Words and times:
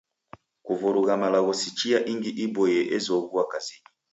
Kuvurugha 0.65 1.13
malagho 1.21 1.51
si 1.59 1.69
chia 1.77 1.99
ingi 2.11 2.31
iboie 2.45 2.81
ezoghua 2.95 3.43
kazinyi. 3.51 3.89